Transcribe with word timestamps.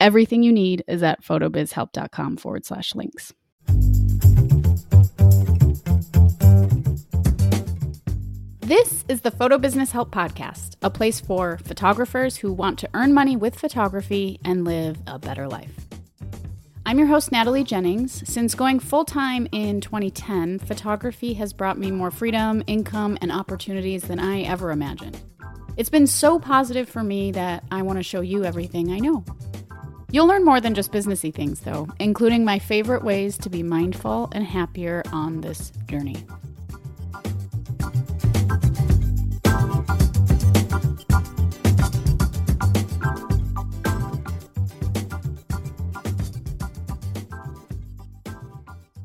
Everything 0.00 0.42
you 0.42 0.50
need 0.50 0.82
is 0.88 1.02
at 1.02 1.22
photobizhelp.com 1.22 2.38
forward 2.38 2.64
slash 2.64 2.94
links. 2.94 3.34
This 8.60 9.04
is 9.08 9.20
the 9.20 9.30
Photo 9.30 9.58
Business 9.58 9.92
Help 9.92 10.10
Podcast, 10.10 10.76
a 10.80 10.88
place 10.88 11.20
for 11.20 11.58
photographers 11.58 12.38
who 12.38 12.50
want 12.50 12.78
to 12.78 12.88
earn 12.94 13.12
money 13.12 13.36
with 13.36 13.56
photography 13.56 14.40
and 14.42 14.64
live 14.64 14.96
a 15.06 15.18
better 15.18 15.46
life. 15.46 15.74
I'm 16.86 16.98
your 16.98 17.08
host, 17.08 17.30
Natalie 17.30 17.62
Jennings. 17.62 18.26
Since 18.26 18.54
going 18.54 18.80
full 18.80 19.04
time 19.04 19.48
in 19.52 19.82
2010, 19.82 20.60
photography 20.60 21.34
has 21.34 21.52
brought 21.52 21.76
me 21.76 21.90
more 21.90 22.10
freedom, 22.10 22.62
income, 22.66 23.18
and 23.20 23.30
opportunities 23.30 24.04
than 24.04 24.18
I 24.18 24.40
ever 24.44 24.70
imagined. 24.70 25.20
It's 25.76 25.90
been 25.90 26.06
so 26.06 26.38
positive 26.38 26.88
for 26.88 27.02
me 27.02 27.32
that 27.32 27.64
I 27.70 27.82
want 27.82 27.98
to 27.98 28.02
show 28.02 28.22
you 28.22 28.44
everything 28.44 28.92
I 28.92 28.98
know. 28.98 29.24
You'll 30.12 30.26
learn 30.26 30.44
more 30.44 30.60
than 30.60 30.74
just 30.74 30.90
businessy 30.90 31.32
things, 31.32 31.60
though, 31.60 31.86
including 32.00 32.44
my 32.44 32.58
favorite 32.58 33.04
ways 33.04 33.38
to 33.38 33.48
be 33.48 33.62
mindful 33.62 34.28
and 34.32 34.44
happier 34.44 35.04
on 35.12 35.40
this 35.40 35.70
journey. 35.86 36.24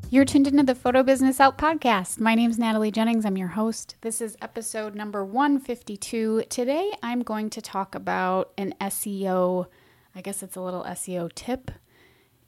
You're 0.10 0.26
tuned 0.26 0.48
into 0.48 0.64
the 0.64 0.74
Photo 0.74 1.04
Business 1.04 1.38
Help 1.38 1.58
podcast. 1.58 2.20
My 2.20 2.34
name 2.34 2.50
is 2.50 2.58
Natalie 2.58 2.90
Jennings. 2.90 3.26
I'm 3.26 3.38
your 3.38 3.50
host. 3.50 3.96
This 4.02 4.22
is 4.22 4.38
episode 4.42 4.96
number 4.96 5.24
152. 5.24 6.46
Today 6.50 6.92
I'm 7.04 7.22
going 7.22 7.52
to 7.52 7.62
talk 7.62 7.94
about 7.94 8.54
an 8.58 8.74
SEO 8.82 9.68
I 10.16 10.22
guess 10.22 10.42
it's 10.42 10.56
a 10.56 10.62
little 10.62 10.84
SEO 10.84 11.32
tip. 11.34 11.72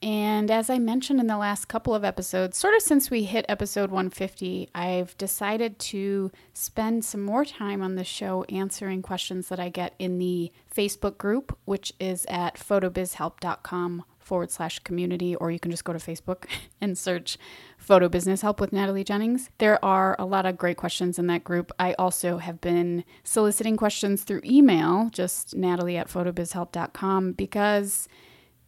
And 0.02 0.52
as 0.52 0.70
I 0.70 0.78
mentioned 0.78 1.20
in 1.20 1.28
the 1.28 1.38
last 1.38 1.66
couple 1.66 1.96
of 1.96 2.04
episodes, 2.04 2.58
sort 2.58 2.76
of 2.76 2.82
since 2.84 3.10
we 3.10 3.24
hit 3.24 3.46
episode 3.50 3.90
150, 3.90 4.70
I've 4.76 5.18
decided 5.18 5.80
to 5.80 6.32
spend 6.54 7.04
some 7.04 7.24
more 7.24 7.44
time 7.44 7.82
on 7.82 7.96
the 7.96 8.04
show 8.04 8.44
answering 8.44 9.02
questions 9.02 9.50
that 9.50 9.60
I 9.60 9.70
get 9.70 9.96
in 9.98 10.20
the 10.20 10.52
Facebook 10.74 11.18
group, 11.18 11.58
which 11.66 11.94
is 12.00 12.26
at 12.30 12.56
photobizhelp.com 12.56 14.04
forward 14.28 14.52
slash 14.52 14.80
community, 14.80 15.36
or 15.36 15.50
you 15.50 15.60
can 15.60 15.72
just 15.72 15.86
go 15.86 15.94
to 15.94 16.00
Facebook 16.00 16.46
and 16.82 16.98
search 16.98 17.38
Photo 17.78 18.10
Business 18.10 18.42
Help 18.42 18.60
with 18.60 18.74
Natalie 18.74 19.04
Jennings. 19.04 19.50
There 19.58 19.84
are 19.84 20.16
a 20.20 20.26
lot 20.26 20.46
of 20.46 20.58
great 20.58 20.78
questions 20.78 21.18
in 21.18 21.28
that 21.28 21.44
group. 21.44 21.72
I 21.80 21.94
also 21.94 22.38
have 22.38 22.60
been 22.62 23.06
soliciting 23.24 23.78
questions 23.78 24.24
through 24.24 24.42
email, 24.44 25.10
just 25.12 25.56
natalie 25.56 25.98
at 25.98 26.10
photobizhelp.com, 26.10 27.32
because 27.32 28.08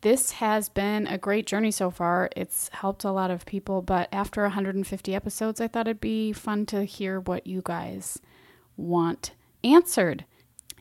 this 0.02 0.32
has 0.32 0.70
been 0.70 1.06
a 1.08 1.18
great 1.18 1.46
journey 1.46 1.72
so 1.72 1.92
far. 1.92 2.30
It's 2.36 2.70
helped 2.70 3.04
a 3.04 3.12
lot 3.12 3.32
of 3.32 3.46
people, 3.46 3.82
but 3.82 4.08
after 4.14 4.42
150 4.44 5.14
episodes, 5.14 5.60
I 5.60 5.68
thought 5.68 5.88
it'd 5.88 6.00
be 6.00 6.32
fun 6.32 6.66
to 6.68 6.86
hear 6.86 7.20
what 7.20 7.46
you 7.46 7.62
guys 7.64 8.18
want 8.78 9.34
answered. 9.62 10.24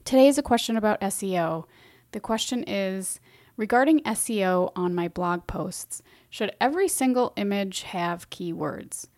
Today 0.05 0.28
is 0.28 0.38
a 0.38 0.43
question 0.43 0.77
about 0.77 1.00
SEO. 1.00 1.65
The 2.12 2.21
question 2.21 2.65
is 2.67 3.19
regarding 3.59 4.01
SEO 4.05 4.73
on 4.75 4.95
my 4.95 5.09
blog 5.09 5.47
posts, 5.47 6.01
should 6.31 6.55
every 6.59 6.89
single 6.89 7.35
image 7.37 7.83
have 7.83 8.31
keywords? 8.31 9.09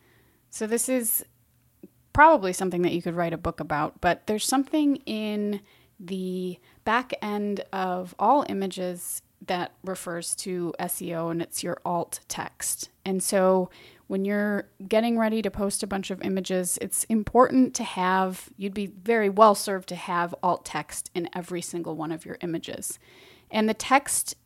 So, 0.51 0.67
this 0.67 0.89
is 0.89 1.25
probably 2.13 2.53
something 2.53 2.83
that 2.83 2.93
you 2.93 3.03
could 3.03 3.15
write 3.15 3.33
a 3.33 3.39
book 3.39 3.61
about, 3.61 4.01
but 4.01 4.27
there's 4.27 4.45
something 4.45 4.97
in 5.07 5.61
the 6.01 6.59
back 6.85 7.13
end 7.23 7.65
of 7.73 8.15
all 8.19 8.45
images 8.49 9.23
that 9.47 9.73
refers 9.85 10.35
to 10.35 10.75
SEO 10.81 11.31
and 11.31 11.41
it's 11.41 11.63
your 11.63 11.79
alt 11.85 12.21
text. 12.29 12.91
And 13.05 13.23
so 13.23 13.71
when 14.07 14.25
you're 14.25 14.69
getting 14.87 15.19
ready 15.19 15.41
to 15.41 15.51
post 15.51 15.83
a 15.83 15.87
bunch 15.87 16.11
of 16.11 16.21
images, 16.23 16.79
it's 16.83 17.05
important 17.05 17.75
to 17.77 17.85
have, 17.85 18.51
you'd 18.57 18.75
be 18.75 18.87
very 18.87 19.29
well 19.29 19.55
served 19.55 19.89
to 19.91 19.97
have 19.97 20.35
alt 20.43 20.65
text 20.65 21.11
in 21.15 21.29
every 21.33 21.63
single 21.63 21.95
one 21.97 22.13
of 22.13 22.27
your 22.27 22.37
images. 22.43 22.99
And 23.51 23.69
the 23.69 23.75
text, 23.75 24.37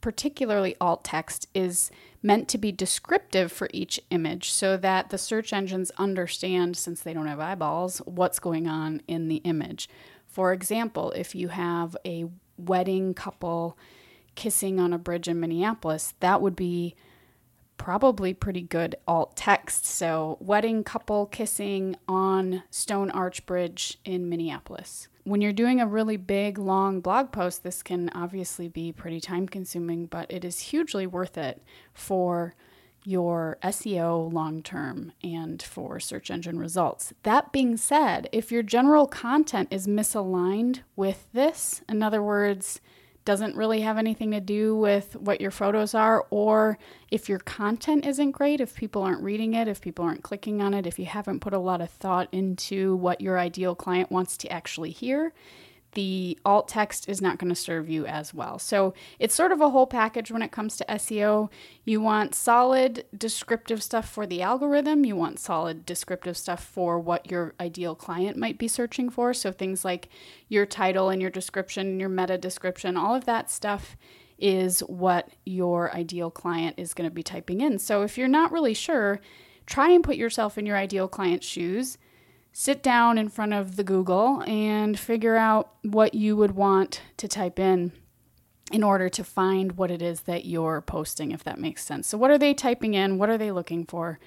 particularly 0.00 0.76
alt 0.80 1.04
text, 1.04 1.46
is 1.54 1.90
meant 2.22 2.48
to 2.48 2.58
be 2.58 2.72
descriptive 2.72 3.50
for 3.50 3.68
each 3.72 4.00
image 4.10 4.50
so 4.50 4.76
that 4.76 5.10
the 5.10 5.18
search 5.18 5.52
engines 5.52 5.90
understand, 5.96 6.76
since 6.76 7.02
they 7.02 7.14
don't 7.14 7.26
have 7.26 7.40
eyeballs, 7.40 7.98
what's 8.04 8.38
going 8.38 8.66
on 8.66 9.02
in 9.06 9.28
the 9.28 9.36
image. 9.36 9.88
For 10.26 10.52
example, 10.52 11.12
if 11.12 11.34
you 11.34 11.48
have 11.48 11.96
a 12.04 12.26
wedding 12.56 13.14
couple 13.14 13.78
kissing 14.34 14.78
on 14.78 14.92
a 14.92 14.98
bridge 14.98 15.28
in 15.28 15.40
Minneapolis, 15.40 16.14
that 16.20 16.40
would 16.40 16.56
be 16.56 16.94
probably 17.76 18.34
pretty 18.34 18.60
good 18.60 18.94
alt 19.08 19.34
text. 19.36 19.86
So, 19.86 20.36
wedding 20.40 20.84
couple 20.84 21.26
kissing 21.26 21.96
on 22.06 22.62
Stone 22.70 23.10
Arch 23.10 23.46
Bridge 23.46 23.98
in 24.04 24.28
Minneapolis. 24.28 25.08
When 25.30 25.40
you're 25.40 25.52
doing 25.52 25.80
a 25.80 25.86
really 25.86 26.16
big, 26.16 26.58
long 26.58 27.00
blog 27.00 27.30
post, 27.30 27.62
this 27.62 27.84
can 27.84 28.08
obviously 28.08 28.66
be 28.66 28.90
pretty 28.90 29.20
time 29.20 29.46
consuming, 29.46 30.06
but 30.06 30.28
it 30.28 30.44
is 30.44 30.58
hugely 30.58 31.06
worth 31.06 31.38
it 31.38 31.62
for 31.94 32.56
your 33.04 33.56
SEO 33.62 34.32
long 34.32 34.60
term 34.60 35.12
and 35.22 35.62
for 35.62 36.00
search 36.00 36.32
engine 36.32 36.58
results. 36.58 37.12
That 37.22 37.52
being 37.52 37.76
said, 37.76 38.28
if 38.32 38.50
your 38.50 38.64
general 38.64 39.06
content 39.06 39.68
is 39.70 39.86
misaligned 39.86 40.80
with 40.96 41.28
this, 41.32 41.82
in 41.88 42.02
other 42.02 42.24
words, 42.24 42.80
doesn't 43.24 43.56
really 43.56 43.82
have 43.82 43.98
anything 43.98 44.30
to 44.30 44.40
do 44.40 44.74
with 44.76 45.16
what 45.16 45.40
your 45.40 45.50
photos 45.50 45.94
are, 45.94 46.26
or 46.30 46.78
if 47.10 47.28
your 47.28 47.38
content 47.38 48.06
isn't 48.06 48.32
great, 48.32 48.60
if 48.60 48.74
people 48.74 49.02
aren't 49.02 49.22
reading 49.22 49.54
it, 49.54 49.68
if 49.68 49.80
people 49.80 50.04
aren't 50.04 50.22
clicking 50.22 50.62
on 50.62 50.74
it, 50.74 50.86
if 50.86 50.98
you 50.98 51.04
haven't 51.04 51.40
put 51.40 51.52
a 51.52 51.58
lot 51.58 51.80
of 51.80 51.90
thought 51.90 52.28
into 52.32 52.96
what 52.96 53.20
your 53.20 53.38
ideal 53.38 53.74
client 53.74 54.10
wants 54.10 54.36
to 54.38 54.50
actually 54.50 54.90
hear, 54.90 55.32
the 55.92 56.38
alt 56.44 56.68
text 56.68 57.08
is 57.08 57.20
not 57.20 57.38
going 57.38 57.48
to 57.48 57.54
serve 57.54 57.88
you 57.88 58.06
as 58.06 58.32
well. 58.32 58.58
So 58.58 58.94
it's 59.18 59.34
sort 59.34 59.52
of 59.52 59.60
a 59.60 59.70
whole 59.70 59.86
package 59.86 60.30
when 60.30 60.42
it 60.42 60.52
comes 60.52 60.76
to 60.76 60.84
SEO. 60.84 61.50
You 61.84 62.00
want 62.00 62.34
solid 62.34 63.04
descriptive 63.16 63.82
stuff 63.82 64.08
for 64.08 64.26
the 64.26 64.42
algorithm, 64.42 65.04
you 65.04 65.16
want 65.16 65.40
solid 65.40 65.84
descriptive 65.84 66.36
stuff 66.36 66.64
for 66.64 66.98
what 66.98 67.30
your 67.30 67.54
ideal 67.60 67.94
client 67.94 68.36
might 68.36 68.58
be 68.58 68.68
searching 68.68 69.10
for. 69.10 69.34
So 69.34 69.50
things 69.50 69.84
like 69.84 70.08
your 70.48 70.66
title 70.66 71.08
and 71.08 71.20
your 71.20 71.30
description, 71.30 71.98
your 71.98 72.08
meta 72.08 72.38
description, 72.38 72.96
all 72.96 73.14
of 73.14 73.24
that 73.24 73.50
stuff 73.50 73.96
is 74.38 74.80
what 74.80 75.28
your 75.44 75.94
ideal 75.94 76.30
client 76.30 76.74
is 76.78 76.94
going 76.94 77.08
to 77.08 77.14
be 77.14 77.22
typing 77.22 77.60
in. 77.60 77.78
So 77.78 78.02
if 78.02 78.16
you're 78.16 78.28
not 78.28 78.52
really 78.52 78.74
sure, 78.74 79.20
try 79.66 79.90
and 79.90 80.02
put 80.02 80.16
yourself 80.16 80.56
in 80.56 80.66
your 80.66 80.76
ideal 80.76 81.08
client's 81.08 81.46
shoes 81.46 81.98
sit 82.52 82.82
down 82.82 83.18
in 83.18 83.28
front 83.28 83.52
of 83.52 83.76
the 83.76 83.84
Google 83.84 84.42
and 84.46 84.98
figure 84.98 85.36
out 85.36 85.72
what 85.82 86.14
you 86.14 86.36
would 86.36 86.52
want 86.52 87.02
to 87.16 87.28
type 87.28 87.58
in 87.58 87.92
in 88.72 88.82
order 88.82 89.08
to 89.08 89.24
find 89.24 89.72
what 89.72 89.90
it 89.90 90.00
is 90.00 90.22
that 90.22 90.44
you're 90.44 90.80
posting, 90.80 91.32
if 91.32 91.42
that 91.44 91.58
makes 91.58 91.84
sense. 91.84 92.06
So, 92.06 92.16
what 92.16 92.30
are 92.30 92.38
they 92.38 92.54
typing 92.54 92.94
in? 92.94 93.18
What 93.18 93.30
are 93.30 93.38
they 93.38 93.50
looking 93.50 93.84
for? 93.84 94.18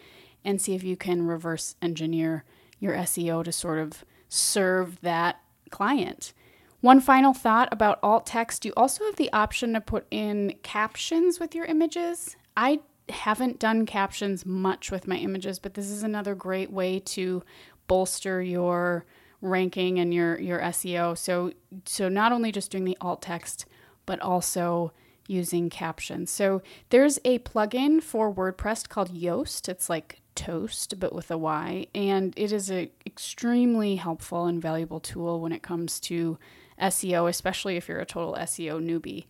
And 0.43 0.61
see 0.61 0.75
if 0.75 0.83
you 0.83 0.97
can 0.97 1.25
reverse 1.25 1.75
engineer 1.81 2.43
your 2.79 2.93
SEO 2.95 3.43
to 3.45 3.51
sort 3.51 3.79
of 3.79 4.03
serve 4.27 4.99
that 5.01 5.39
client. 5.69 6.33
One 6.81 6.99
final 6.99 7.33
thought 7.33 7.69
about 7.71 7.99
alt 8.03 8.25
text 8.25 8.65
you 8.65 8.73
also 8.75 9.05
have 9.05 9.15
the 9.15 9.31
option 9.31 9.71
to 9.73 9.79
put 9.79 10.05
in 10.11 10.55
captions 10.63 11.39
with 11.39 11.55
your 11.55 11.63
images. 11.63 12.35
I 12.57 12.81
haven't 13.07 13.59
done 13.59 13.85
captions 13.85 14.45
much 14.45 14.91
with 14.91 15.07
my 15.07 15.15
images, 15.15 15.59
but 15.59 15.75
this 15.75 15.89
is 15.89 16.03
another 16.03 16.35
great 16.35 16.71
way 16.71 16.99
to 16.99 17.41
bolster 17.87 18.41
your 18.41 19.05
ranking 19.41 19.99
and 19.99 20.13
your 20.13 20.39
your 20.39 20.59
SEO. 20.59 21.17
So 21.17 21.51
so 21.85 22.09
not 22.09 22.31
only 22.31 22.51
just 22.51 22.71
doing 22.71 22.85
the 22.85 22.97
alt 23.01 23.21
text, 23.21 23.65
but 24.05 24.19
also 24.19 24.93
using 25.27 25.69
captions. 25.69 26.29
So 26.31 26.61
there's 26.89 27.19
a 27.23 27.39
plugin 27.39 28.01
for 28.03 28.33
WordPress 28.33 28.89
called 28.89 29.13
Yoast. 29.13 29.69
It's 29.69 29.89
like 29.89 30.21
toast 30.35 30.99
but 30.99 31.13
with 31.13 31.29
a 31.29 31.37
Y, 31.37 31.87
and 31.93 32.33
it 32.35 32.51
is 32.51 32.69
an 32.69 32.89
extremely 33.05 33.97
helpful 33.97 34.45
and 34.45 34.61
valuable 34.61 34.99
tool 34.99 35.39
when 35.39 35.51
it 35.51 35.61
comes 35.61 35.99
to 36.01 36.37
SEO, 36.81 37.29
especially 37.29 37.77
if 37.77 37.87
you're 37.87 37.99
a 37.99 38.05
total 38.05 38.35
SEO 38.35 38.81
newbie. 38.81 39.25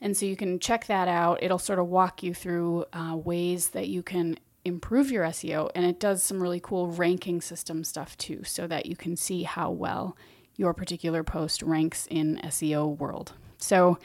And 0.00 0.16
so 0.16 0.26
you 0.26 0.36
can 0.36 0.58
check 0.58 0.86
that 0.86 1.08
out. 1.08 1.42
It'll 1.42 1.58
sort 1.58 1.78
of 1.78 1.86
walk 1.86 2.22
you 2.22 2.34
through 2.34 2.84
uh, 2.92 3.16
ways 3.16 3.70
that 3.70 3.88
you 3.88 4.02
can 4.02 4.38
improve 4.66 5.10
your 5.10 5.24
SEO. 5.24 5.70
And 5.74 5.84
it 5.86 6.00
does 6.00 6.22
some 6.22 6.42
really 6.42 6.60
cool 6.60 6.88
ranking 6.88 7.40
system 7.40 7.84
stuff 7.84 8.18
too, 8.18 8.42
so 8.44 8.66
that 8.66 8.86
you 8.86 8.96
can 8.96 9.16
see 9.16 9.44
how 9.44 9.70
well 9.70 10.16
your 10.56 10.74
particular 10.74 11.22
post 11.22 11.62
ranks 11.62 12.06
in 12.10 12.40
SEO 12.44 12.98
world. 12.98 13.32
So 13.58 13.98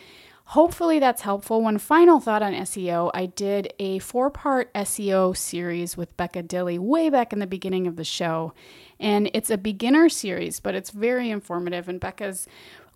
hopefully 0.46 1.00
that's 1.00 1.22
helpful. 1.22 1.62
One 1.62 1.78
final 1.78 2.20
thought 2.20 2.44
on 2.44 2.54
SEO 2.54 3.10
I 3.14 3.26
did 3.26 3.74
a 3.80 4.00
four 4.00 4.30
part 4.30 4.74
SEO 4.74 5.36
series 5.36 5.98
with 5.98 6.16
Becca 6.18 6.44
Dilley 6.44 6.78
way 6.78 7.10
back 7.10 7.34
in 7.34 7.40
the 7.40 7.48
beginning 7.48 7.88
of 7.88 7.96
the 7.96 8.04
show. 8.04 8.54
And 9.00 9.32
it's 9.34 9.50
a 9.50 9.58
beginner 9.58 10.10
series, 10.10 10.60
but 10.60 10.76
it's 10.76 10.92
very 10.92 11.32
informative. 11.32 11.90
And 11.90 12.00
Becca's 12.00 12.48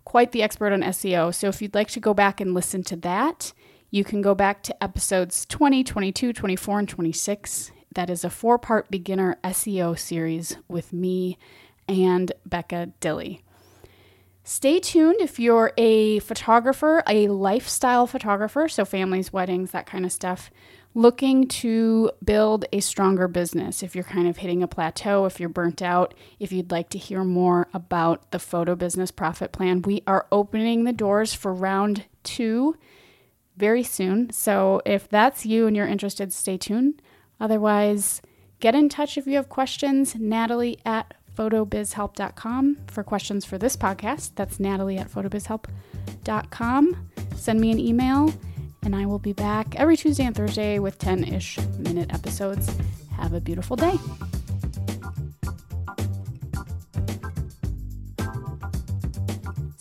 quite 0.04 0.32
the 0.32 0.42
expert 0.42 0.72
on 0.72 0.82
SEO. 0.82 1.34
So 1.34 1.48
if 1.48 1.60
you'd 1.60 1.74
like 1.74 1.88
to 1.88 2.00
go 2.00 2.14
back 2.14 2.40
and 2.40 2.54
listen 2.54 2.82
to 2.84 2.96
that, 2.96 3.52
you 3.90 4.04
can 4.04 4.22
go 4.22 4.34
back 4.34 4.62
to 4.64 4.82
episodes 4.82 5.46
20, 5.46 5.84
22, 5.84 6.32
24, 6.32 6.78
and 6.78 6.88
26. 6.88 7.72
That 7.94 8.10
is 8.10 8.24
a 8.24 8.30
four 8.30 8.58
part 8.58 8.90
beginner 8.90 9.38
SEO 9.44 9.98
series 9.98 10.56
with 10.68 10.92
me 10.92 11.38
and 11.88 12.32
Becca 12.44 12.92
Dilley. 13.00 13.40
Stay 14.44 14.78
tuned 14.78 15.20
if 15.20 15.40
you're 15.40 15.72
a 15.76 16.20
photographer, 16.20 17.02
a 17.08 17.26
lifestyle 17.28 18.06
photographer, 18.06 18.68
so 18.68 18.84
families, 18.84 19.32
weddings, 19.32 19.72
that 19.72 19.86
kind 19.86 20.04
of 20.04 20.12
stuff, 20.12 20.50
looking 20.94 21.48
to 21.48 22.12
build 22.22 22.64
a 22.72 22.80
stronger 22.80 23.26
business. 23.26 23.82
If 23.82 23.94
you're 23.94 24.04
kind 24.04 24.28
of 24.28 24.36
hitting 24.36 24.62
a 24.62 24.68
plateau, 24.68 25.26
if 25.26 25.40
you're 25.40 25.48
burnt 25.48 25.82
out, 25.82 26.14
if 26.38 26.52
you'd 26.52 26.70
like 26.70 26.90
to 26.90 26.98
hear 26.98 27.24
more 27.24 27.66
about 27.74 28.30
the 28.30 28.38
photo 28.38 28.76
business 28.76 29.10
profit 29.10 29.50
plan, 29.50 29.82
we 29.82 30.02
are 30.06 30.26
opening 30.30 30.84
the 30.84 30.92
doors 30.92 31.34
for 31.34 31.52
round 31.52 32.04
two 32.22 32.76
very 33.56 33.82
soon. 33.82 34.30
So 34.30 34.82
if 34.84 35.08
that's 35.08 35.46
you 35.46 35.66
and 35.66 35.76
you're 35.76 35.86
interested, 35.86 36.32
stay 36.32 36.58
tuned. 36.58 37.02
Otherwise, 37.40 38.22
get 38.60 38.74
in 38.74 38.88
touch 38.88 39.18
if 39.18 39.26
you 39.26 39.36
have 39.36 39.48
questions. 39.48 40.14
Natalie 40.14 40.78
at 40.84 41.14
photobizhelp.com 41.36 42.76
for 42.88 43.02
questions 43.02 43.44
for 43.44 43.58
this 43.58 43.76
podcast. 43.76 44.32
That's 44.34 44.58
Natalie 44.58 44.98
at 44.98 45.10
photobizhelp.com. 45.10 47.10
Send 47.34 47.60
me 47.60 47.70
an 47.70 47.78
email, 47.78 48.32
and 48.82 48.96
I 48.96 49.06
will 49.06 49.18
be 49.18 49.34
back 49.34 49.74
every 49.76 49.96
Tuesday 49.96 50.24
and 50.24 50.34
Thursday 50.34 50.78
with 50.78 50.98
10 50.98 51.24
ish 51.24 51.58
minute 51.78 52.12
episodes. 52.12 52.74
Have 53.16 53.34
a 53.34 53.40
beautiful 53.40 53.76
day. 53.76 53.98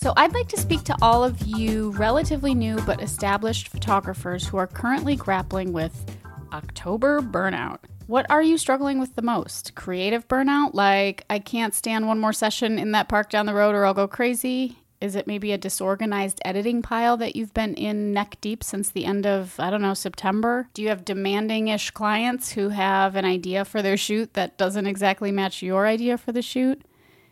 So, 0.05 0.13
I'd 0.17 0.35
like 0.35 0.47
to 0.49 0.57
speak 0.59 0.83
to 0.83 0.95
all 1.01 1.23
of 1.23 1.41
you 1.47 1.89
relatively 1.93 2.53
new 2.53 2.75
but 2.85 3.01
established 3.01 3.69
photographers 3.69 4.47
who 4.47 4.55
are 4.57 4.67
currently 4.67 5.15
grappling 5.15 5.73
with 5.73 6.15
October 6.53 7.21
burnout. 7.21 7.79
What 8.05 8.29
are 8.29 8.43
you 8.43 8.59
struggling 8.59 8.99
with 8.99 9.15
the 9.15 9.23
most? 9.23 9.73
Creative 9.73 10.27
burnout? 10.27 10.75
Like, 10.75 11.25
I 11.27 11.39
can't 11.39 11.73
stand 11.73 12.05
one 12.05 12.19
more 12.19 12.33
session 12.33 12.77
in 12.77 12.91
that 12.91 13.09
park 13.09 13.31
down 13.31 13.47
the 13.47 13.55
road 13.55 13.73
or 13.73 13.83
I'll 13.83 13.95
go 13.95 14.07
crazy? 14.07 14.77
Is 15.01 15.15
it 15.15 15.25
maybe 15.25 15.51
a 15.51 15.57
disorganized 15.57 16.39
editing 16.45 16.83
pile 16.83 17.17
that 17.17 17.35
you've 17.35 17.55
been 17.55 17.73
in 17.73 18.13
neck 18.13 18.37
deep 18.41 18.63
since 18.63 18.91
the 18.91 19.05
end 19.05 19.25
of, 19.25 19.55
I 19.59 19.71
don't 19.71 19.81
know, 19.81 19.95
September? 19.95 20.67
Do 20.75 20.83
you 20.83 20.89
have 20.89 21.03
demanding 21.03 21.69
ish 21.69 21.89
clients 21.89 22.51
who 22.51 22.69
have 22.69 23.15
an 23.15 23.25
idea 23.25 23.65
for 23.65 23.81
their 23.81 23.97
shoot 23.97 24.35
that 24.35 24.59
doesn't 24.59 24.85
exactly 24.85 25.31
match 25.31 25.63
your 25.63 25.87
idea 25.87 26.19
for 26.19 26.31
the 26.31 26.43
shoot? 26.43 26.83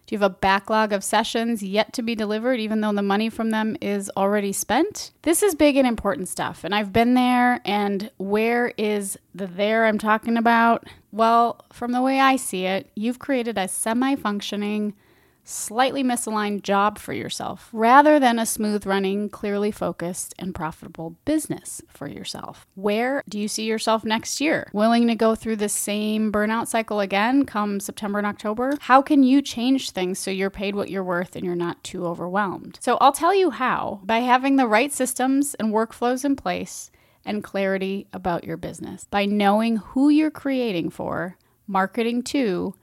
Do 0.05 0.15
you 0.15 0.19
have 0.19 0.31
a 0.31 0.35
backlog 0.35 0.91
of 0.91 1.03
sessions 1.03 1.63
yet 1.63 1.93
to 1.93 2.01
be 2.01 2.13
delivered, 2.13 2.59
even 2.59 2.81
though 2.81 2.91
the 2.91 3.01
money 3.01 3.29
from 3.29 3.51
them 3.51 3.77
is 3.79 4.11
already 4.17 4.51
spent? 4.51 5.11
This 5.21 5.41
is 5.41 5.55
big 5.55 5.77
and 5.77 5.87
important 5.87 6.27
stuff, 6.27 6.63
and 6.63 6.75
I've 6.75 6.91
been 6.91 7.13
there. 7.13 7.61
And 7.63 8.11
where 8.17 8.73
is 8.77 9.17
the 9.33 9.47
there 9.47 9.85
I'm 9.85 9.97
talking 9.97 10.35
about? 10.35 10.87
Well, 11.11 11.65
from 11.71 11.93
the 11.93 12.01
way 12.01 12.19
I 12.19 12.35
see 12.35 12.65
it, 12.65 12.89
you've 12.95 13.19
created 13.19 13.57
a 13.57 13.67
semi 13.67 14.15
functioning, 14.15 14.93
slightly 15.43 16.03
misaligned 16.03 16.63
job 16.63 16.97
for 16.97 17.13
yourself 17.13 17.69
rather 17.73 18.19
than 18.19 18.39
a 18.39 18.45
smooth 18.45 18.85
running, 18.85 19.29
clearly 19.29 19.71
focused, 19.71 20.33
and 20.39 20.55
profitable 20.55 21.15
business 21.25 21.81
for 21.87 22.07
yourself. 22.07 22.65
Where 22.75 23.23
do 23.27 23.39
you 23.39 23.47
see 23.47 23.65
yourself 23.65 24.03
next 24.03 24.39
year? 24.39 24.69
Willing 24.73 25.07
to 25.07 25.15
go 25.15 25.35
through 25.35 25.57
the 25.57 25.69
same 25.69 26.31
burnout 26.31 26.67
cycle 26.67 26.99
again 26.99 27.45
come 27.45 27.79
September 27.79 28.19
and 28.19 28.27
October? 28.27 28.77
How 28.81 29.01
can 29.01 29.23
you 29.23 29.41
change 29.41 29.91
things 29.91 30.19
so 30.19 30.31
you're 30.31 30.49
paid 30.49 30.75
what 30.75 30.89
you're 30.89 31.03
worth 31.03 31.35
and 31.35 31.45
you're 31.45 31.55
not 31.55 31.83
too 31.83 32.05
overwhelmed? 32.05 32.79
So 32.81 32.97
I'll 33.01 33.11
tell 33.11 33.35
you 33.35 33.51
how 33.51 33.99
by 34.03 34.19
having 34.19 34.55
the 34.55 34.67
right 34.67 34.91
systems 34.91 35.53
and 35.55 35.73
workflows 35.73 36.23
in 36.25 36.35
place 36.35 36.91
and 37.25 37.43
clarity 37.43 38.07
about 38.13 38.43
your 38.43 38.57
business. 38.57 39.05
By 39.09 39.25
knowing 39.25 39.77
who 39.77 40.09
you're 40.09 40.31
creating 40.31 40.89
for, 40.89 41.37
marketing 41.67 42.23
to, 42.23 42.75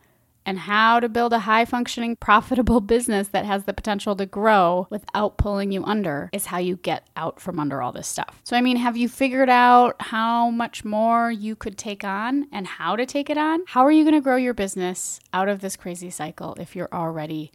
and 0.47 0.59
how 0.59 1.01
to 1.01 1.09
build 1.09 1.33
a 1.33 1.41
high 1.41 1.65
functioning, 1.65 2.17
profitable 2.17 2.81
business 2.81 3.29
that 3.29 3.45
has 3.45 3.65
the 3.65 3.73
potential 3.73 4.17
to 4.17 4.27
grow 4.27 4.87
without 4.91 5.39
pulling 5.39 5.73
you 5.73 5.85
under 5.85 6.31
is 6.33 6.47
how 6.47 6.59
you 6.59 6.77
get 6.77 7.07
out 7.17 7.41
from 7.41 7.59
under 7.59 7.83
all 7.83 7.93
this 7.93 8.09
stuff. 8.09 8.41
So, 8.45 8.57
I 8.57 8.61
mean, 8.61 8.77
have 8.77 8.97
you 8.97 9.09
figured 9.09 9.51
out 9.51 9.97
how 10.01 10.51
much 10.51 10.85
more 10.85 11.31
you 11.31 11.57
could 11.57 11.79
take 11.79 12.05
on 12.05 12.47
and 12.53 12.67
how 12.67 12.97
to 12.97 13.07
take 13.07 13.31
it 13.31 13.39
on? 13.39 13.61
How 13.67 13.85
are 13.85 13.93
you 13.93 14.05
going 14.05 14.15
to 14.15 14.21
grow 14.21 14.37
your 14.37 14.55
business 14.55 15.21
out 15.33 15.49
of 15.49 15.61
this 15.61 15.77
crazy 15.77 16.11
cycle 16.11 16.55
if 16.55 16.75
you're 16.75 16.93
already 16.93 17.53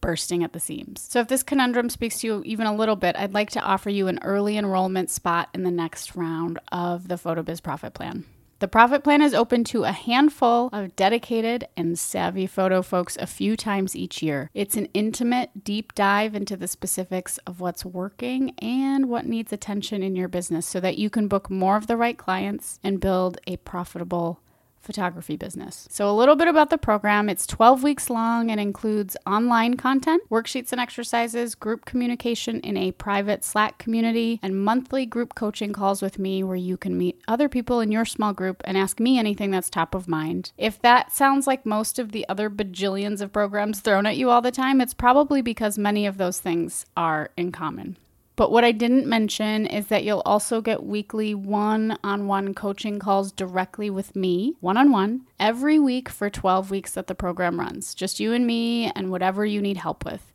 bursting 0.00 0.44
at 0.44 0.52
the 0.52 0.60
seams. 0.60 1.06
So, 1.08 1.20
if 1.20 1.28
this 1.28 1.42
conundrum 1.42 1.90
speaks 1.90 2.20
to 2.20 2.26
you 2.26 2.42
even 2.44 2.66
a 2.66 2.74
little 2.74 2.96
bit, 2.96 3.16
I'd 3.16 3.34
like 3.34 3.50
to 3.50 3.60
offer 3.60 3.90
you 3.90 4.08
an 4.08 4.20
early 4.22 4.56
enrollment 4.56 5.10
spot 5.10 5.48
in 5.54 5.64
the 5.64 5.70
next 5.70 6.14
round 6.16 6.58
of 6.70 7.08
the 7.08 7.16
PhotoBiz 7.16 7.62
Profit 7.62 7.94
Plan. 7.94 8.24
The 8.60 8.66
profit 8.66 9.04
plan 9.04 9.22
is 9.22 9.34
open 9.34 9.62
to 9.64 9.84
a 9.84 9.92
handful 9.92 10.68
of 10.72 10.96
dedicated 10.96 11.68
and 11.76 11.96
savvy 11.96 12.48
photo 12.48 12.82
folks 12.82 13.16
a 13.16 13.26
few 13.26 13.56
times 13.56 13.94
each 13.94 14.20
year. 14.20 14.50
It's 14.52 14.76
an 14.76 14.88
intimate, 14.94 15.62
deep 15.62 15.94
dive 15.94 16.34
into 16.34 16.56
the 16.56 16.66
specifics 16.66 17.38
of 17.46 17.60
what's 17.60 17.84
working 17.84 18.50
and 18.58 19.08
what 19.08 19.26
needs 19.26 19.52
attention 19.52 20.02
in 20.02 20.16
your 20.16 20.26
business 20.26 20.66
so 20.66 20.80
that 20.80 20.98
you 20.98 21.08
can 21.08 21.28
book 21.28 21.48
more 21.48 21.76
of 21.76 21.86
the 21.86 21.96
right 21.96 22.18
clients 22.18 22.80
and 22.82 23.00
build 23.00 23.38
a 23.46 23.58
profitable 23.58 24.40
photography 24.88 25.36
business. 25.36 25.86
So, 25.90 26.08
a 26.08 26.16
little 26.16 26.34
bit 26.34 26.48
about 26.48 26.70
the 26.70 26.78
program 26.78 27.28
it's 27.28 27.46
12 27.46 27.82
weeks 27.82 28.08
long 28.08 28.50
and 28.50 28.58
includes 28.58 29.18
online 29.26 29.76
content, 29.76 30.22
worksheets 30.30 30.72
and 30.72 30.80
exercises, 30.80 31.54
group 31.54 31.84
communication 31.84 32.58
in 32.60 32.78
a 32.78 32.92
private 32.92 33.44
Slack 33.44 33.76
community, 33.76 34.40
and 34.42 34.64
monthly 34.64 35.04
group 35.04 35.34
coaching 35.34 35.74
calls 35.74 36.00
with 36.00 36.18
me 36.18 36.42
where 36.42 36.56
you 36.56 36.78
can 36.78 36.96
meet 36.96 37.20
other 37.28 37.50
people 37.50 37.80
in 37.80 37.92
your 37.92 38.06
small 38.06 38.32
group 38.32 38.62
and 38.64 38.78
ask 38.78 38.98
me 38.98 39.18
anything 39.18 39.50
that's 39.50 39.68
top 39.68 39.94
of 39.94 40.08
mind. 40.08 40.52
If 40.56 40.80
that 40.80 41.12
sounds 41.12 41.46
like 41.46 41.66
most 41.66 41.98
of 41.98 42.12
the 42.12 42.26
other 42.30 42.48
bajillions 42.48 43.20
of 43.20 43.30
programs 43.30 43.80
thrown 43.80 44.06
at 44.06 44.16
you 44.16 44.30
all 44.30 44.40
the 44.40 44.50
time, 44.50 44.80
it's 44.80 44.94
probably 44.94 45.42
because 45.42 45.76
many 45.76 46.06
of 46.06 46.16
those 46.16 46.40
things 46.40 46.86
are 46.96 47.28
in 47.36 47.52
common. 47.52 47.98
But 48.38 48.52
what 48.52 48.62
I 48.62 48.70
didn't 48.70 49.08
mention 49.08 49.66
is 49.66 49.88
that 49.88 50.04
you'll 50.04 50.22
also 50.24 50.60
get 50.60 50.84
weekly 50.84 51.34
one 51.34 51.98
on 52.04 52.28
one 52.28 52.54
coaching 52.54 53.00
calls 53.00 53.32
directly 53.32 53.90
with 53.90 54.14
me, 54.14 54.54
one 54.60 54.76
on 54.76 54.92
one, 54.92 55.22
every 55.40 55.80
week 55.80 56.08
for 56.08 56.30
12 56.30 56.70
weeks 56.70 56.92
that 56.92 57.08
the 57.08 57.16
program 57.16 57.58
runs. 57.58 57.96
Just 57.96 58.20
you 58.20 58.32
and 58.32 58.46
me 58.46 58.92
and 58.94 59.10
whatever 59.10 59.44
you 59.44 59.60
need 59.60 59.78
help 59.78 60.04
with. 60.04 60.27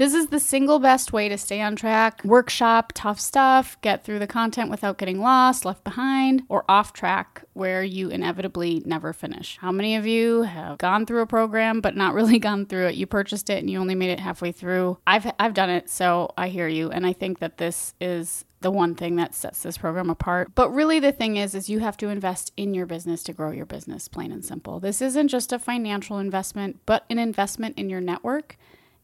This 0.00 0.14
is 0.14 0.28
the 0.28 0.40
single 0.40 0.78
best 0.78 1.12
way 1.12 1.28
to 1.28 1.36
stay 1.36 1.60
on 1.60 1.76
track, 1.76 2.24
workshop 2.24 2.92
tough 2.94 3.20
stuff, 3.20 3.78
get 3.82 4.02
through 4.02 4.18
the 4.18 4.26
content 4.26 4.70
without 4.70 4.96
getting 4.96 5.20
lost, 5.20 5.66
left 5.66 5.84
behind, 5.84 6.42
or 6.48 6.64
off 6.70 6.94
track 6.94 7.44
where 7.52 7.82
you 7.82 8.08
inevitably 8.08 8.82
never 8.86 9.12
finish. 9.12 9.58
How 9.60 9.70
many 9.70 9.96
of 9.96 10.06
you 10.06 10.44
have 10.44 10.78
gone 10.78 11.04
through 11.04 11.20
a 11.20 11.26
program 11.26 11.82
but 11.82 11.96
not 11.96 12.14
really 12.14 12.38
gone 12.38 12.64
through 12.64 12.86
it? 12.86 12.94
You 12.94 13.06
purchased 13.06 13.50
it 13.50 13.58
and 13.58 13.68
you 13.68 13.78
only 13.78 13.94
made 13.94 14.08
it 14.08 14.20
halfway 14.20 14.52
through. 14.52 14.96
I've 15.06 15.30
I've 15.38 15.52
done 15.52 15.68
it, 15.68 15.90
so 15.90 16.32
I 16.38 16.48
hear 16.48 16.66
you 16.66 16.90
and 16.90 17.04
I 17.04 17.12
think 17.12 17.40
that 17.40 17.58
this 17.58 17.92
is 18.00 18.46
the 18.62 18.70
one 18.70 18.94
thing 18.94 19.16
that 19.16 19.34
sets 19.34 19.62
this 19.62 19.76
program 19.76 20.08
apart. 20.08 20.54
But 20.54 20.70
really 20.70 20.98
the 20.98 21.12
thing 21.12 21.36
is 21.36 21.54
is 21.54 21.68
you 21.68 21.80
have 21.80 21.98
to 21.98 22.08
invest 22.08 22.52
in 22.56 22.72
your 22.72 22.86
business 22.86 23.22
to 23.24 23.34
grow 23.34 23.50
your 23.50 23.66
business, 23.66 24.08
plain 24.08 24.32
and 24.32 24.42
simple. 24.42 24.80
This 24.80 25.02
isn't 25.02 25.28
just 25.28 25.52
a 25.52 25.58
financial 25.58 26.18
investment, 26.18 26.80
but 26.86 27.04
an 27.10 27.18
investment 27.18 27.76
in 27.78 27.90
your 27.90 28.00
network 28.00 28.56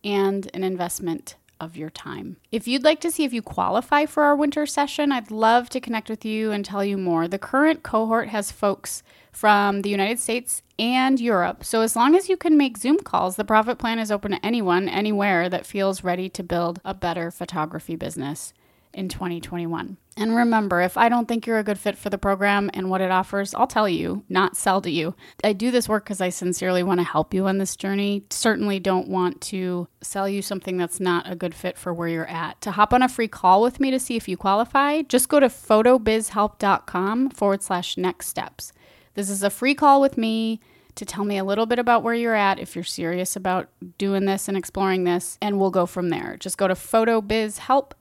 and 0.07 0.49
an 0.55 0.63
investment 0.63 1.35
of 1.61 1.77
your 1.77 1.91
time. 1.91 2.37
If 2.53 2.69
you'd 2.69 2.85
like 2.85 3.01
to 3.01 3.11
see 3.11 3.25
if 3.25 3.33
you 3.33 3.43
qualify 3.43 4.07
for 4.07 4.23
our 4.23 4.37
winter 4.37 4.67
session, 4.67 5.11
I'd 5.11 5.31
love 5.31 5.69
to 5.71 5.81
connect 5.81 6.09
with 6.09 6.25
you 6.25 6.53
and 6.53 6.65
tell 6.65 6.85
you 6.85 6.97
more. 6.97 7.27
The 7.27 7.39
current 7.39 7.83
cohort 7.83 8.29
has 8.29 8.53
folks 8.53 9.03
from 9.33 9.83
the 9.83 9.91
United 9.91 10.19
States 10.19 10.63
and 10.79 11.19
Europe. 11.19 11.65
So 11.65 11.81
as 11.81 11.97
long 11.97 12.15
as 12.15 12.29
you 12.29 12.37
can 12.37 12.57
make 12.57 12.79
Zoom 12.79 12.99
calls, 12.99 13.37
the 13.37 13.45
profit 13.45 13.79
plan 13.79 13.99
is 13.99 14.13
open 14.13 14.33
to 14.33 14.47
anyone, 14.47 14.89
anywhere 14.89 15.49
that 15.49 15.67
feels 15.67 16.05
ready 16.05 16.29
to 16.31 16.43
build 16.43 16.81
a 16.85 16.95
better 16.95 17.31
photography 17.31 17.97
business. 17.97 18.53
In 18.97 19.09
2021. 19.09 19.99
And 20.19 20.35
remember, 20.35 20.81
if 20.81 20.97
I 20.97 21.11
don't 21.11 21.29
think 21.29 21.47
you're 21.47 21.59
a 21.59 21.65
good 21.65 21.79
fit 21.79 21.99
for 21.99 22.09
the 22.09 22.17
program 22.17 22.71
and 22.73 22.89
what 22.89 23.03
it 23.03 23.11
offers, 23.11 23.55
I'll 23.55 23.67
tell 23.67 23.87
you, 23.87 24.25
not 24.31 24.57
sell 24.57 24.81
to 24.81 24.91
you. 24.91 25.15
I 25.45 25.53
do 25.53 25.71
this 25.71 25.91
work 25.91 26.05
because 26.05 26.23
I 26.23 26.31
sincerely 26.31 26.83
want 26.83 27.01
to 27.01 27.05
help 27.05 27.35
you 27.35 27.47
on 27.47 27.59
this 27.59 27.77
journey. 27.77 28.25
Certainly 28.31 28.81
don't 28.81 29.09
want 29.09 29.43
to 29.43 29.89
sell 30.01 30.27
you 30.27 30.41
something 30.41 30.79
that's 30.79 31.01
not 31.01 31.31
a 31.31 31.37
good 31.37 31.55
fit 31.55 31.77
for 31.77 31.93
where 31.93 32.09
you're 32.09 32.27
at. 32.29 32.59
To 32.63 32.71
hop 32.71 32.95
on 32.95 33.03
a 33.03 33.11
free 33.11 33.29
call 33.29 33.61
with 33.61 33.79
me 33.79 33.91
to 33.91 34.01
see 34.01 34.17
if 34.17 34.27
you 34.27 34.39
qualify, 34.39 35.03
just 35.03 35.29
go 35.29 35.39
to 35.39 35.49
photobizhelp.com 35.49 37.31
forward 37.31 37.63
slash 37.63 37.99
next 37.99 38.29
steps. 38.29 38.73
This 39.13 39.29
is 39.29 39.43
a 39.43 39.51
free 39.51 39.75
call 39.75 40.01
with 40.01 40.17
me 40.17 40.61
to 40.95 41.05
tell 41.05 41.27
me 41.27 41.37
a 41.37 41.45
little 41.45 41.67
bit 41.67 41.79
about 41.79 42.03
where 42.03 42.15
you're 42.15 42.35
at 42.35 42.59
if 42.59 42.75
you're 42.75 42.85
serious 42.85 43.37
about 43.37 43.69
doing 43.99 44.25
this 44.25 44.49
and 44.49 44.57
exploring 44.57 45.05
this, 45.05 45.37
and 45.43 45.61
we'll 45.61 45.71
go 45.71 45.85
from 45.85 46.09
there. 46.09 46.39
Just 46.41 46.57
go 46.57 46.67
to 46.67 46.75
photobizhelp.com 46.75 47.99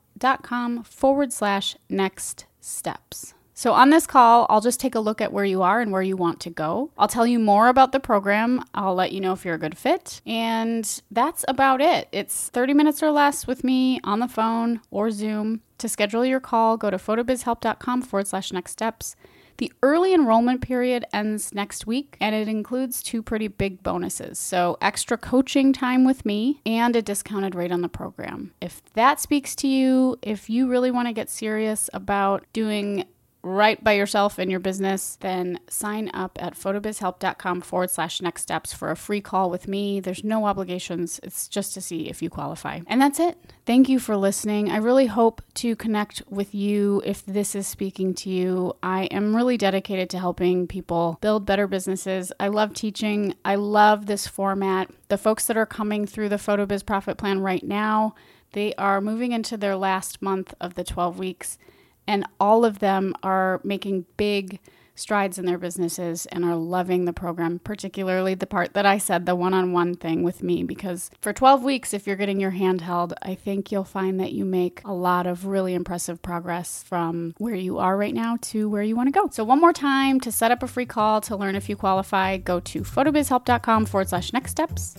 forward 0.84 1.32
slash 1.32 1.76
next 1.88 2.46
steps. 2.60 3.34
So, 3.58 3.72
on 3.72 3.88
this 3.88 4.06
call, 4.06 4.44
I'll 4.50 4.60
just 4.60 4.80
take 4.80 4.94
a 4.94 5.00
look 5.00 5.22
at 5.22 5.32
where 5.32 5.44
you 5.44 5.62
are 5.62 5.80
and 5.80 5.90
where 5.90 6.02
you 6.02 6.14
want 6.14 6.40
to 6.40 6.50
go. 6.50 6.90
I'll 6.98 7.08
tell 7.08 7.26
you 7.26 7.38
more 7.38 7.68
about 7.68 7.92
the 7.92 8.00
program. 8.00 8.62
I'll 8.74 8.94
let 8.94 9.12
you 9.12 9.20
know 9.20 9.32
if 9.32 9.46
you're 9.46 9.54
a 9.54 9.58
good 9.58 9.78
fit. 9.78 10.20
And 10.26 10.84
that's 11.10 11.42
about 11.48 11.80
it. 11.80 12.08
It's 12.12 12.50
30 12.50 12.74
minutes 12.74 13.02
or 13.02 13.10
less 13.10 13.46
with 13.46 13.64
me 13.64 13.98
on 14.04 14.20
the 14.20 14.28
phone 14.28 14.82
or 14.90 15.10
Zoom. 15.10 15.62
To 15.78 15.88
schedule 15.88 16.22
your 16.22 16.38
call, 16.38 16.76
go 16.76 16.90
to 16.90 16.98
photobizhelp.com 16.98 18.02
forward 18.02 18.26
slash 18.26 18.52
next 18.52 18.72
steps. 18.72 19.16
The 19.58 19.72
early 19.82 20.12
enrollment 20.12 20.60
period 20.60 21.04
ends 21.12 21.54
next 21.54 21.86
week 21.86 22.16
and 22.20 22.34
it 22.34 22.48
includes 22.48 23.02
two 23.02 23.22
pretty 23.22 23.48
big 23.48 23.82
bonuses. 23.82 24.38
So, 24.38 24.76
extra 24.80 25.16
coaching 25.16 25.72
time 25.72 26.04
with 26.04 26.26
me 26.26 26.60
and 26.66 26.94
a 26.94 27.02
discounted 27.02 27.54
rate 27.54 27.72
on 27.72 27.80
the 27.80 27.88
program. 27.88 28.52
If 28.60 28.82
that 28.94 29.20
speaks 29.20 29.54
to 29.56 29.68
you, 29.68 30.18
if 30.22 30.50
you 30.50 30.68
really 30.68 30.90
want 30.90 31.08
to 31.08 31.12
get 31.12 31.30
serious 31.30 31.88
about 31.92 32.44
doing 32.52 33.04
right 33.46 33.82
by 33.82 33.92
yourself 33.92 34.38
and 34.38 34.50
your 34.50 34.60
business, 34.60 35.16
then 35.20 35.60
sign 35.68 36.10
up 36.12 36.36
at 36.40 36.54
photobizhelp.com 36.54 37.60
forward 37.60 37.90
slash 37.90 38.20
next 38.20 38.42
steps 38.42 38.72
for 38.72 38.90
a 38.90 38.96
free 38.96 39.20
call 39.20 39.48
with 39.48 39.68
me. 39.68 40.00
There's 40.00 40.24
no 40.24 40.46
obligations, 40.46 41.20
it's 41.22 41.46
just 41.46 41.72
to 41.74 41.80
see 41.80 42.08
if 42.08 42.20
you 42.20 42.28
qualify. 42.28 42.80
And 42.88 43.00
that's 43.00 43.20
it. 43.20 43.38
Thank 43.64 43.88
you 43.88 43.98
for 43.98 44.16
listening. 44.16 44.70
I 44.70 44.76
really 44.78 45.06
hope 45.06 45.42
to 45.54 45.76
connect 45.76 46.22
with 46.28 46.54
you 46.54 47.02
if 47.04 47.24
this 47.24 47.54
is 47.54 47.66
speaking 47.66 48.14
to 48.14 48.30
you. 48.30 48.74
I 48.82 49.04
am 49.04 49.34
really 49.34 49.56
dedicated 49.56 50.10
to 50.10 50.18
helping 50.18 50.66
people 50.66 51.18
build 51.20 51.46
better 51.46 51.68
businesses. 51.68 52.32
I 52.40 52.48
love 52.48 52.74
teaching, 52.74 53.34
I 53.44 53.54
love 53.54 54.06
this 54.06 54.26
format. 54.26 54.90
The 55.08 55.18
folks 55.18 55.46
that 55.46 55.56
are 55.56 55.66
coming 55.66 56.06
through 56.06 56.30
the 56.30 56.36
PhotoBiz 56.36 56.84
Profit 56.84 57.16
Plan 57.16 57.40
right 57.40 57.62
now, 57.62 58.14
they 58.52 58.74
are 58.74 59.00
moving 59.00 59.32
into 59.32 59.56
their 59.56 59.76
last 59.76 60.20
month 60.20 60.52
of 60.60 60.74
the 60.74 60.84
12 60.84 61.18
weeks 61.18 61.58
and 62.06 62.26
all 62.40 62.64
of 62.64 62.78
them 62.78 63.14
are 63.22 63.60
making 63.64 64.06
big 64.16 64.60
strides 64.96 65.38
in 65.38 65.44
their 65.44 65.58
businesses 65.58 66.26
and 66.26 66.44
are 66.44 66.56
loving 66.56 67.04
the 67.04 67.12
program, 67.12 67.58
particularly 67.60 68.34
the 68.34 68.46
part 68.46 68.72
that 68.72 68.86
I 68.86 68.98
said, 68.98 69.26
the 69.26 69.34
one 69.34 69.54
on 69.54 69.72
one 69.72 69.94
thing 69.94 70.22
with 70.22 70.42
me. 70.42 70.62
Because 70.64 71.10
for 71.20 71.32
12 71.32 71.62
weeks, 71.62 71.94
if 71.94 72.06
you're 72.06 72.16
getting 72.16 72.40
your 72.40 72.50
hand 72.50 72.80
held, 72.80 73.14
I 73.22 73.34
think 73.34 73.70
you'll 73.70 73.84
find 73.84 74.18
that 74.18 74.32
you 74.32 74.44
make 74.44 74.80
a 74.84 74.92
lot 74.92 75.26
of 75.26 75.46
really 75.46 75.74
impressive 75.74 76.22
progress 76.22 76.82
from 76.82 77.34
where 77.38 77.54
you 77.54 77.78
are 77.78 77.96
right 77.96 78.14
now 78.14 78.38
to 78.42 78.68
where 78.68 78.82
you 78.82 78.96
want 78.96 79.08
to 79.08 79.18
go. 79.18 79.28
So, 79.30 79.44
one 79.44 79.60
more 79.60 79.72
time 79.72 80.18
to 80.20 80.32
set 80.32 80.50
up 80.50 80.62
a 80.62 80.66
free 80.66 80.86
call 80.86 81.20
to 81.22 81.36
learn 81.36 81.56
if 81.56 81.68
you 81.68 81.76
qualify, 81.76 82.38
go 82.38 82.60
to 82.60 82.82
photobizhelp.com 82.82 83.86
forward 83.86 84.08
slash 84.08 84.32
next 84.32 84.52
steps 84.52 84.96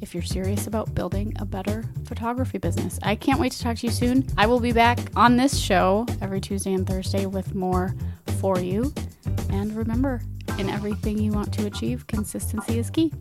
if 0.00 0.14
you're 0.14 0.22
serious 0.22 0.66
about 0.66 0.94
building 0.94 1.32
a 1.38 1.44
better 1.44 1.84
photography 2.04 2.58
business. 2.58 2.98
I 3.02 3.14
can't 3.14 3.40
wait 3.40 3.52
to 3.52 3.60
talk 3.60 3.76
to 3.78 3.86
you 3.86 3.92
soon. 3.92 4.26
I 4.36 4.46
will 4.46 4.60
be 4.60 4.72
back 4.72 4.98
on 5.16 5.36
this 5.36 5.58
show 5.58 6.06
every 6.20 6.40
Tuesday 6.40 6.72
and 6.72 6.86
Thursday 6.86 7.26
with 7.26 7.54
more 7.54 7.94
for 8.40 8.58
you. 8.58 8.92
And 9.50 9.74
remember, 9.74 10.22
in 10.58 10.68
everything 10.68 11.18
you 11.18 11.32
want 11.32 11.52
to 11.54 11.66
achieve, 11.66 12.06
consistency 12.06 12.78
is 12.78 12.90
key. 12.90 13.12